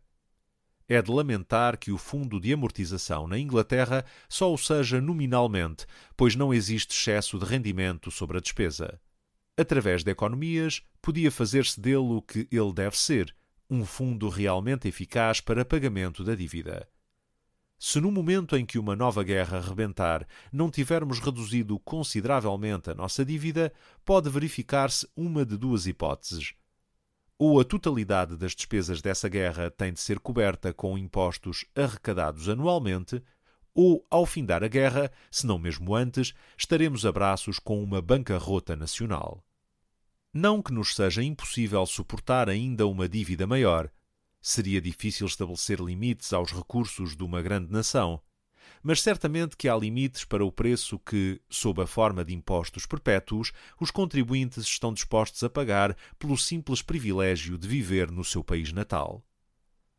É 0.92 1.00
de 1.00 1.08
lamentar 1.08 1.78
que 1.78 1.92
o 1.92 1.96
fundo 1.96 2.40
de 2.40 2.52
amortização 2.52 3.28
na 3.28 3.38
Inglaterra 3.38 4.04
só 4.28 4.52
o 4.52 4.58
seja 4.58 5.00
nominalmente, 5.00 5.86
pois 6.16 6.34
não 6.34 6.52
existe 6.52 6.90
excesso 6.90 7.38
de 7.38 7.44
rendimento 7.44 8.10
sobre 8.10 8.38
a 8.38 8.40
despesa. 8.40 9.00
Através 9.56 10.02
de 10.02 10.10
economias, 10.10 10.82
podia 11.00 11.30
fazer-se 11.30 11.80
dele 11.80 11.98
o 11.98 12.20
que 12.20 12.48
ele 12.50 12.72
deve 12.72 12.98
ser, 12.98 13.32
um 13.70 13.84
fundo 13.84 14.28
realmente 14.28 14.88
eficaz 14.88 15.40
para 15.40 15.64
pagamento 15.64 16.24
da 16.24 16.34
dívida. 16.34 16.88
Se 17.78 18.00
no 18.00 18.10
momento 18.10 18.56
em 18.56 18.66
que 18.66 18.76
uma 18.76 18.96
nova 18.96 19.22
guerra 19.22 19.60
rebentar 19.60 20.26
não 20.52 20.68
tivermos 20.72 21.20
reduzido 21.20 21.78
consideravelmente 21.78 22.90
a 22.90 22.96
nossa 22.96 23.24
dívida, 23.24 23.72
pode 24.04 24.28
verificar-se 24.28 25.08
uma 25.16 25.46
de 25.46 25.56
duas 25.56 25.86
hipóteses 25.86 26.52
ou 27.42 27.58
a 27.58 27.64
totalidade 27.64 28.36
das 28.36 28.54
despesas 28.54 29.00
dessa 29.00 29.26
guerra 29.26 29.70
tem 29.70 29.94
de 29.94 30.00
ser 30.00 30.20
coberta 30.20 30.74
com 30.74 30.98
impostos 30.98 31.64
arrecadados 31.74 32.50
anualmente, 32.50 33.22
ou, 33.72 34.06
ao 34.10 34.26
findar 34.26 34.62
a 34.62 34.68
guerra, 34.68 35.10
se 35.30 35.46
não 35.46 35.58
mesmo 35.58 35.94
antes, 35.94 36.34
estaremos 36.54 37.06
a 37.06 37.10
braços 37.10 37.58
com 37.58 37.82
uma 37.82 38.02
bancarrota 38.02 38.76
nacional. 38.76 39.42
Não 40.34 40.60
que 40.60 40.70
nos 40.70 40.94
seja 40.94 41.22
impossível 41.22 41.86
suportar 41.86 42.46
ainda 42.50 42.86
uma 42.86 43.08
dívida 43.08 43.46
maior. 43.46 43.90
Seria 44.38 44.78
difícil 44.78 45.26
estabelecer 45.26 45.80
limites 45.80 46.34
aos 46.34 46.52
recursos 46.52 47.16
de 47.16 47.24
uma 47.24 47.40
grande 47.40 47.72
nação 47.72 48.20
mas 48.82 49.02
certamente 49.02 49.56
que 49.56 49.68
há 49.68 49.76
limites 49.76 50.24
para 50.24 50.44
o 50.44 50.52
preço 50.52 50.98
que, 50.98 51.40
sob 51.48 51.82
a 51.82 51.86
forma 51.86 52.24
de 52.24 52.34
impostos 52.34 52.86
perpétuos, 52.86 53.52
os 53.80 53.90
contribuintes 53.90 54.64
estão 54.64 54.92
dispostos 54.92 55.42
a 55.42 55.50
pagar 55.50 55.96
pelo 56.18 56.36
simples 56.36 56.82
privilégio 56.82 57.58
de 57.58 57.68
viver 57.68 58.10
no 58.10 58.24
seu 58.24 58.42
país 58.42 58.72
natal. 58.72 59.22